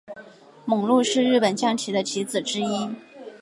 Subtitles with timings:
[0.65, 2.89] 猛鹿是日本将棋的棋子之一。